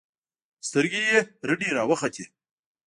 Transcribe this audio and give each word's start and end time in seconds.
سترګې 0.67 1.01
يې 1.09 1.17
رډې 1.47 1.69
راوختې. 1.77 2.23